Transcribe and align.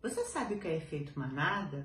Você 0.00 0.24
sabe 0.26 0.54
o 0.54 0.60
que 0.60 0.68
é 0.68 0.76
efeito 0.76 1.18
manada? 1.18 1.84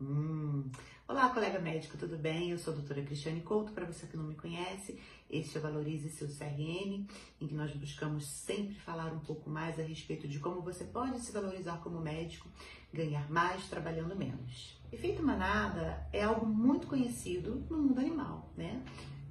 Hum. 0.00 0.70
Olá, 1.08 1.28
colega 1.30 1.58
médico, 1.58 1.98
tudo 1.98 2.16
bem? 2.16 2.50
Eu 2.50 2.58
sou 2.58 2.72
a 2.72 2.76
doutora 2.76 3.02
Cristiane 3.02 3.40
Couto, 3.40 3.72
para 3.72 3.84
você 3.84 4.06
que 4.06 4.16
não 4.16 4.22
me 4.22 4.36
conhece, 4.36 4.96
este 5.28 5.58
é 5.58 5.60
Valorize 5.60 6.08
Seu 6.10 6.28
CRM, 6.28 7.04
em 7.40 7.46
que 7.48 7.54
nós 7.54 7.72
buscamos 7.72 8.28
sempre 8.28 8.76
falar 8.76 9.12
um 9.12 9.18
pouco 9.18 9.50
mais 9.50 9.76
a 9.80 9.82
respeito 9.82 10.28
de 10.28 10.38
como 10.38 10.60
você 10.60 10.84
pode 10.84 11.18
se 11.18 11.32
valorizar 11.32 11.78
como 11.78 12.00
médico, 12.00 12.48
ganhar 12.92 13.28
mais 13.28 13.66
trabalhando 13.66 14.14
menos. 14.14 14.80
Efeito 14.92 15.20
manada 15.20 16.06
é 16.12 16.22
algo 16.22 16.46
muito 16.46 16.86
conhecido 16.86 17.66
no 17.68 17.76
mundo 17.76 17.98
animal, 17.98 18.52
né? 18.56 18.84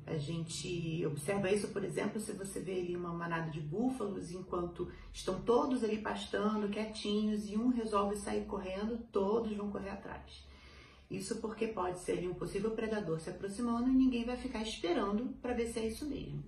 A 0.06 0.18
gente 0.18 1.06
observa 1.06 1.52
isso, 1.52 1.68
por 1.70 1.84
exemplo, 1.84 2.20
se 2.20 2.34
você 2.34 2.60
vê 2.60 2.80
ali 2.80 2.96
uma 2.96 3.14
manada 3.14 3.50
de 3.52 3.62
búfalos, 3.62 4.32
enquanto 4.32 4.92
estão 5.14 5.42
todos 5.42 5.84
ali 5.84 6.00
pastando, 6.00 6.70
quietinhos, 6.70 7.50
e 7.50 7.56
um 7.56 7.70
resolve 7.70 8.18
sair 8.18 8.46
correndo, 8.46 8.98
todos 9.12 9.56
vão 9.56 9.70
correr 9.70 9.92
atrás. 9.92 10.44
Isso 11.10 11.38
porque 11.38 11.68
pode 11.68 12.00
ser 12.00 12.14
ali 12.14 12.28
um 12.28 12.34
possível 12.34 12.72
predador 12.72 13.20
se 13.20 13.30
aproximando 13.30 13.90
e 13.90 13.94
ninguém 13.94 14.26
vai 14.26 14.38
ficar 14.38 14.62
esperando 14.62 15.36
para 15.42 15.54
ver 15.54 15.68
se 15.68 15.80
é 15.80 15.88
isso 15.88 16.06
mesmo. 16.06 16.44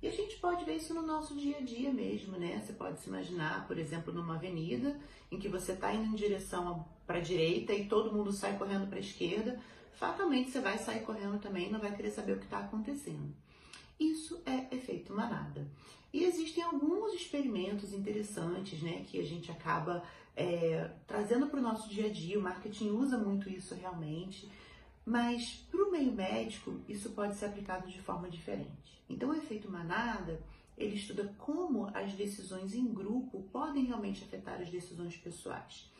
E 0.00 0.06
a 0.06 0.12
gente 0.12 0.36
pode 0.36 0.64
ver 0.64 0.76
isso 0.76 0.94
no 0.94 1.02
nosso 1.02 1.36
dia 1.36 1.58
a 1.58 1.60
dia 1.60 1.92
mesmo, 1.92 2.38
né? 2.38 2.62
Você 2.64 2.72
pode 2.72 3.00
se 3.00 3.08
imaginar, 3.08 3.66
por 3.66 3.76
exemplo, 3.76 4.12
numa 4.12 4.36
avenida 4.36 4.98
em 5.30 5.38
que 5.38 5.48
você 5.48 5.72
está 5.72 5.92
indo 5.92 6.06
em 6.06 6.14
direção 6.14 6.86
para 7.08 7.18
a 7.18 7.22
direita 7.22 7.72
e 7.72 7.86
todo 7.86 8.12
mundo 8.12 8.30
sai 8.30 8.58
correndo 8.58 8.86
para 8.86 8.98
a 8.98 9.00
esquerda, 9.00 9.58
fatalmente 9.94 10.50
você 10.50 10.60
vai 10.60 10.76
sair 10.76 11.00
correndo 11.00 11.40
também 11.40 11.68
e 11.68 11.72
não 11.72 11.80
vai 11.80 11.96
querer 11.96 12.10
saber 12.10 12.34
o 12.34 12.38
que 12.38 12.44
está 12.44 12.58
acontecendo. 12.58 13.34
Isso 13.98 14.42
é 14.44 14.72
efeito 14.76 15.14
manada. 15.14 15.66
E 16.12 16.24
existem 16.24 16.62
alguns 16.62 17.14
experimentos 17.14 17.94
interessantes, 17.94 18.82
né, 18.82 19.04
que 19.06 19.18
a 19.18 19.24
gente 19.24 19.50
acaba 19.50 20.04
é, 20.36 20.90
trazendo 21.06 21.46
para 21.46 21.58
o 21.58 21.62
nosso 21.62 21.88
dia 21.88 22.06
a 22.06 22.12
dia. 22.12 22.38
O 22.38 22.42
marketing 22.42 22.90
usa 22.90 23.16
muito 23.16 23.48
isso 23.48 23.74
realmente, 23.74 24.46
mas 25.04 25.66
para 25.70 25.82
o 25.82 25.90
meio 25.90 26.12
médico 26.12 26.78
isso 26.86 27.10
pode 27.10 27.36
ser 27.36 27.46
aplicado 27.46 27.88
de 27.88 28.00
forma 28.02 28.28
diferente. 28.28 29.02
Então, 29.08 29.30
o 29.30 29.34
efeito 29.34 29.70
manada 29.70 30.40
ele 30.76 30.94
estuda 30.94 31.34
como 31.38 31.90
as 31.94 32.12
decisões 32.12 32.74
em 32.74 32.86
grupo 32.86 33.42
podem 33.50 33.86
realmente 33.86 34.22
afetar 34.22 34.60
as 34.60 34.68
decisões 34.68 35.16
pessoais. 35.16 35.90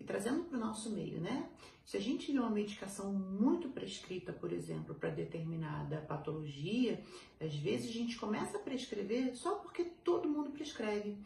E 0.00 0.04
trazendo 0.04 0.44
para 0.44 0.56
o 0.56 0.60
nosso 0.60 0.90
meio, 0.90 1.20
né? 1.20 1.48
Se 1.84 1.96
a 1.96 2.00
gente 2.00 2.32
vê 2.32 2.38
uma 2.38 2.50
medicação 2.50 3.12
muito 3.12 3.68
prescrita, 3.68 4.32
por 4.32 4.52
exemplo, 4.52 4.94
para 4.94 5.10
determinada 5.10 5.98
patologia, 5.98 7.00
às 7.40 7.54
vezes 7.54 7.90
a 7.90 7.92
gente 7.92 8.16
começa 8.16 8.56
a 8.56 8.60
prescrever 8.60 9.36
só 9.36 9.56
porque 9.56 9.84
todo 10.02 10.28
mundo 10.28 10.50
prescreve. 10.50 11.16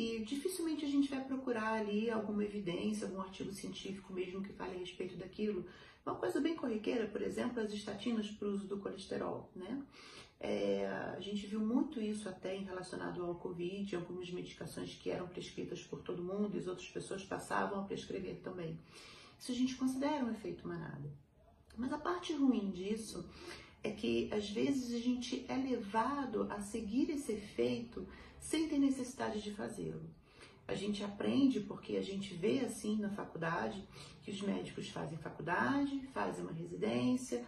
E 0.00 0.20
dificilmente 0.20 0.82
a 0.82 0.88
gente 0.88 1.10
vai 1.10 1.22
procurar 1.22 1.74
ali 1.74 2.10
alguma 2.10 2.42
evidência, 2.42 3.06
algum 3.06 3.20
artigo 3.20 3.52
científico 3.52 4.14
mesmo 4.14 4.40
que 4.40 4.50
fale 4.50 4.76
a 4.76 4.78
respeito 4.78 5.14
daquilo. 5.14 5.66
Uma 6.06 6.14
coisa 6.14 6.40
bem 6.40 6.56
corriqueira, 6.56 7.06
por 7.06 7.20
exemplo, 7.20 7.60
as 7.60 7.70
estatinas 7.70 8.30
para 8.30 8.48
o 8.48 8.52
uso 8.52 8.66
do 8.66 8.78
colesterol, 8.78 9.50
né? 9.54 9.82
É, 10.40 10.86
a 10.86 11.20
gente 11.20 11.46
viu 11.46 11.60
muito 11.60 12.00
isso 12.00 12.30
até 12.30 12.56
em 12.56 12.64
relacionado 12.64 13.22
ao 13.22 13.34
Covid, 13.34 13.94
algumas 13.94 14.30
medicações 14.30 14.94
que 14.94 15.10
eram 15.10 15.28
prescritas 15.28 15.82
por 15.82 16.00
todo 16.00 16.24
mundo 16.24 16.56
e 16.56 16.60
as 16.60 16.66
outras 16.66 16.88
pessoas 16.88 17.22
passavam 17.22 17.80
a 17.80 17.82
prescrever 17.82 18.36
também. 18.36 18.78
Isso 19.38 19.52
a 19.52 19.54
gente 19.54 19.76
considera 19.76 20.24
um 20.24 20.30
efeito 20.30 20.66
manada. 20.66 21.12
Mas 21.76 21.92
a 21.92 21.98
parte 21.98 22.32
ruim 22.32 22.70
disso 22.70 23.28
é 23.84 23.90
que 23.90 24.30
às 24.32 24.48
vezes 24.48 24.94
a 24.94 24.98
gente 24.98 25.44
é 25.46 25.56
levado 25.56 26.50
a 26.50 26.58
seguir 26.58 27.10
esse 27.10 27.32
efeito 27.32 28.08
sem 28.40 28.68
ter 28.68 28.78
necessidade 28.78 29.40
de 29.40 29.52
fazê-lo. 29.52 30.08
A 30.66 30.74
gente 30.74 31.02
aprende 31.02 31.60
porque 31.60 31.96
a 31.96 32.02
gente 32.02 32.32
vê 32.34 32.60
assim 32.60 32.96
na 32.96 33.10
faculdade 33.10 33.86
que 34.22 34.30
os 34.30 34.40
médicos 34.40 34.88
fazem 34.88 35.18
faculdade, 35.18 36.00
fazem 36.12 36.44
uma 36.44 36.52
residência, 36.52 37.44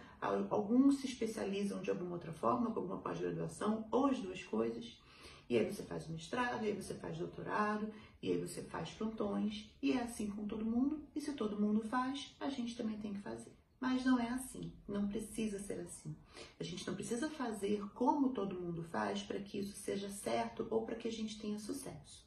alguns 0.49 0.97
se 0.97 1.07
especializam 1.07 1.81
de 1.81 1.89
alguma 1.89 2.15
outra 2.15 2.33
forma, 2.33 2.71
com 2.71 2.79
alguma 2.81 2.97
pós-graduação, 2.97 3.87
ou 3.89 4.07
as 4.07 4.19
duas 4.19 4.43
coisas. 4.43 4.99
E 5.49 5.57
aí 5.57 5.65
você 5.65 5.83
faz 5.83 6.07
mestrado, 6.07 6.65
e 6.65 6.67
aí 6.67 6.73
você 6.73 6.93
faz 6.95 7.17
doutorado, 7.17 7.89
e 8.21 8.31
aí 8.31 8.37
você 8.37 8.61
faz 8.61 8.89
plantões, 8.91 9.69
e 9.81 9.93
é 9.93 10.01
assim 10.01 10.29
com 10.29 10.45
todo 10.45 10.65
mundo, 10.65 11.03
e 11.15 11.21
se 11.21 11.33
todo 11.33 11.59
mundo 11.59 11.81
faz, 11.81 12.35
a 12.39 12.49
gente 12.49 12.75
também 12.75 12.97
tem 12.97 13.13
que 13.13 13.19
fazer. 13.19 13.62
Mas 13.83 14.05
não 14.05 14.17
é 14.17 14.29
assim, 14.29 14.71
não 14.87 15.09
precisa 15.09 15.59
ser 15.59 15.81
assim. 15.81 16.15
A 16.57 16.63
gente 16.63 16.87
não 16.87 16.95
precisa 16.95 17.29
fazer 17.29 17.83
como 17.93 18.29
todo 18.29 18.55
mundo 18.55 18.81
faz 18.81 19.21
para 19.23 19.37
que 19.41 19.59
isso 19.59 19.75
seja 19.75 20.09
certo 20.09 20.65
ou 20.69 20.85
para 20.85 20.95
que 20.95 21.05
a 21.05 21.11
gente 21.11 21.37
tenha 21.37 21.59
sucesso. 21.59 22.25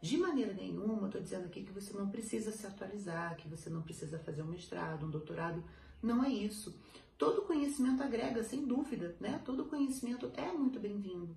De 0.00 0.16
maneira 0.16 0.54
nenhuma, 0.54 1.08
estou 1.08 1.20
dizendo 1.20 1.44
aqui 1.44 1.62
que 1.62 1.72
você 1.72 1.92
não 1.92 2.08
precisa 2.08 2.50
se 2.52 2.66
atualizar, 2.66 3.36
que 3.36 3.46
você 3.46 3.68
não 3.68 3.82
precisa 3.82 4.18
fazer 4.18 4.40
um 4.40 4.46
mestrado, 4.46 5.04
um 5.04 5.10
doutorado. 5.10 5.62
Não 6.02 6.24
é 6.24 6.30
isso. 6.30 6.74
Todo 7.18 7.42
conhecimento 7.42 8.02
agrega, 8.02 8.42
sem 8.42 8.64
dúvida, 8.64 9.14
né? 9.20 9.42
Todo 9.44 9.66
conhecimento 9.66 10.32
é 10.38 10.50
muito 10.52 10.80
bem-vindo. 10.80 11.36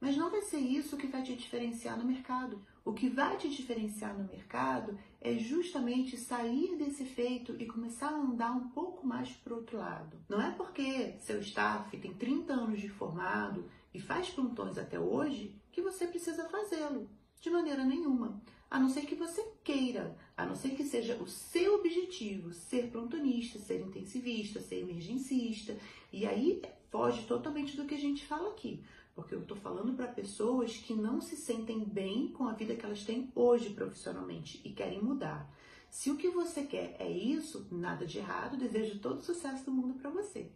Mas 0.00 0.16
não 0.16 0.30
vai 0.30 0.42
ser 0.42 0.58
isso 0.58 0.96
que 0.96 1.08
vai 1.08 1.22
te 1.22 1.34
diferenciar 1.34 1.98
no 1.98 2.04
mercado. 2.04 2.60
O 2.84 2.92
que 2.92 3.08
vai 3.08 3.36
te 3.36 3.48
diferenciar 3.48 4.16
no 4.16 4.28
mercado 4.28 4.98
é 5.20 5.36
justamente 5.36 6.16
sair 6.16 6.76
desse 6.76 7.04
feito 7.04 7.56
e 7.58 7.66
começar 7.66 8.08
a 8.08 8.16
andar 8.16 8.52
um 8.52 8.68
pouco 8.68 9.06
mais 9.06 9.30
para 9.30 9.52
o 9.52 9.56
outro 9.56 9.76
lado. 9.76 10.16
Não 10.28 10.40
é 10.40 10.52
porque 10.52 11.16
seu 11.18 11.40
staff 11.40 11.96
tem 11.98 12.14
30 12.14 12.52
anos 12.52 12.80
de 12.80 12.88
formado 12.88 13.68
e 13.92 14.00
faz 14.00 14.30
plantões 14.30 14.78
até 14.78 15.00
hoje 15.00 15.54
que 15.72 15.82
você 15.82 16.06
precisa 16.06 16.48
fazê-lo. 16.48 17.10
De 17.40 17.50
maneira 17.50 17.84
nenhuma. 17.84 18.40
A 18.70 18.78
não 18.78 18.88
ser 18.88 19.02
que 19.02 19.14
você 19.14 19.42
queira, 19.64 20.16
a 20.36 20.44
não 20.44 20.54
ser 20.54 20.70
que 20.70 20.84
seja 20.84 21.16
o 21.16 21.26
seu 21.26 21.76
objetivo 21.76 22.52
ser 22.52 22.90
plantonista, 22.90 23.58
ser 23.58 23.80
intensivista, 23.80 24.60
ser 24.60 24.80
emergencista. 24.80 25.76
E 26.12 26.26
aí 26.26 26.62
foge 26.90 27.24
totalmente 27.24 27.76
do 27.76 27.86
que 27.86 27.94
a 27.94 27.98
gente 27.98 28.26
fala 28.26 28.50
aqui. 28.50 28.82
Porque 29.18 29.34
eu 29.34 29.40
estou 29.40 29.56
falando 29.56 29.94
para 29.94 30.06
pessoas 30.06 30.76
que 30.76 30.94
não 30.94 31.20
se 31.20 31.34
sentem 31.34 31.82
bem 31.84 32.28
com 32.28 32.46
a 32.46 32.52
vida 32.52 32.76
que 32.76 32.86
elas 32.86 33.02
têm 33.02 33.32
hoje 33.34 33.70
profissionalmente 33.70 34.60
e 34.64 34.70
querem 34.70 35.02
mudar. 35.02 35.52
Se 35.90 36.08
o 36.08 36.16
que 36.16 36.28
você 36.28 36.62
quer 36.62 36.94
é 37.00 37.10
isso, 37.10 37.66
nada 37.72 38.06
de 38.06 38.18
errado, 38.18 38.56
desejo 38.56 39.00
todo 39.00 39.18
o 39.18 39.24
sucesso 39.24 39.64
do 39.64 39.72
mundo 39.72 39.94
para 39.94 40.08
você. 40.08 40.52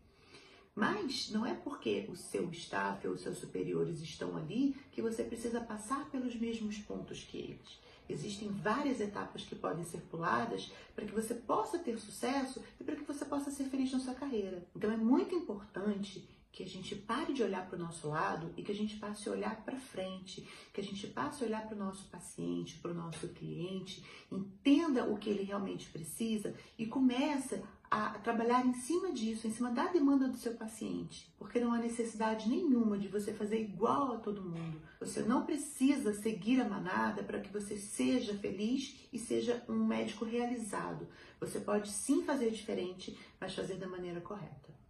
Mas 0.76 1.28
não 1.32 1.44
é 1.44 1.54
porque 1.54 2.06
o 2.08 2.14
seu 2.14 2.48
staff 2.52 3.04
ou 3.08 3.14
os 3.14 3.22
seus 3.22 3.38
superiores 3.38 4.00
estão 4.00 4.36
ali 4.36 4.76
que 4.92 5.02
você 5.02 5.24
precisa 5.24 5.60
passar 5.60 6.08
pelos 6.08 6.36
mesmos 6.36 6.78
pontos 6.78 7.24
que 7.24 7.38
eles. 7.38 7.80
Existem 8.08 8.48
várias 8.48 9.00
etapas 9.00 9.42
que 9.42 9.56
podem 9.56 9.82
ser 9.82 10.02
puladas 10.02 10.70
para 10.94 11.04
que 11.04 11.12
você 11.12 11.34
possa 11.34 11.80
ter 11.80 11.98
sucesso 11.98 12.62
e 12.80 12.84
para 12.84 12.94
que 12.94 13.02
você 13.02 13.24
possa 13.24 13.50
ser 13.50 13.64
feliz 13.64 13.90
na 13.90 13.98
sua 13.98 14.14
carreira. 14.14 14.64
Então 14.76 14.92
é 14.92 14.96
muito 14.96 15.34
importante 15.34 16.24
que 16.52 16.62
a 16.62 16.66
gente 16.66 16.94
pare 16.94 17.32
de 17.32 17.42
olhar 17.42 17.66
para 17.66 17.76
o 17.76 17.82
nosso 17.82 18.08
lado 18.08 18.52
e 18.56 18.62
que 18.62 18.70
a 18.70 18.74
gente 18.74 18.96
passe 18.96 19.26
a 19.26 19.32
olhar 19.32 19.64
para 19.64 19.78
frente, 19.78 20.46
que 20.72 20.82
a 20.82 20.84
gente 20.84 21.06
passe 21.06 21.42
a 21.42 21.46
olhar 21.46 21.66
para 21.66 21.74
o 21.74 21.78
nosso 21.78 22.04
paciente, 22.10 22.78
para 22.78 22.90
o 22.90 22.94
nosso 22.94 23.26
cliente, 23.28 24.04
entenda 24.30 25.10
o 25.10 25.16
que 25.16 25.30
ele 25.30 25.42
realmente 25.42 25.88
precisa 25.88 26.54
e 26.78 26.86
comece 26.86 27.62
a 27.90 28.18
trabalhar 28.18 28.64
em 28.66 28.72
cima 28.72 29.12
disso, 29.12 29.46
em 29.46 29.50
cima 29.50 29.70
da 29.70 29.86
demanda 29.86 30.26
do 30.26 30.36
seu 30.36 30.54
paciente, 30.54 31.30
porque 31.38 31.60
não 31.60 31.72
há 31.72 31.78
necessidade 31.78 32.48
nenhuma 32.48 32.98
de 32.98 33.08
você 33.08 33.32
fazer 33.32 33.60
igual 33.60 34.12
a 34.12 34.18
todo 34.18 34.42
mundo. 34.42 34.80
Você 34.98 35.20
não 35.22 35.44
precisa 35.44 36.14
seguir 36.14 36.60
a 36.60 36.68
manada 36.68 37.22
para 37.22 37.40
que 37.40 37.52
você 37.52 37.76
seja 37.76 38.34
feliz 38.34 38.96
e 39.12 39.18
seja 39.18 39.62
um 39.68 39.84
médico 39.84 40.24
realizado. 40.24 41.06
Você 41.38 41.60
pode 41.60 41.90
sim 41.90 42.24
fazer 42.24 42.50
diferente, 42.50 43.18
mas 43.38 43.54
fazer 43.54 43.74
da 43.74 43.86
maneira 43.86 44.22
correta. 44.22 44.81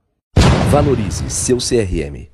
Valorize 0.72 1.28
seu 1.28 1.59
CRM. 1.59 2.33